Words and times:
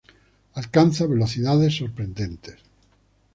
Alcanza 0.61 1.05
velocidades 1.05 1.75
sorprendentes. 1.75 2.57